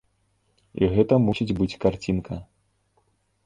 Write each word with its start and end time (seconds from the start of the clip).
І 0.83 0.89
гэта 0.95 1.13
мусіць 1.27 1.55
быць 1.61 1.69
карцінка. 1.87 2.41